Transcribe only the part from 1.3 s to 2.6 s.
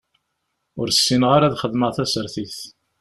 ara ad xedmeɣ tasertit.